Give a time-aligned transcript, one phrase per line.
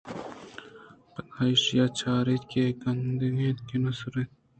[1.13, 4.31] پداایشاں چار اِت اے کدیگین اِنت کہ نہ سُریت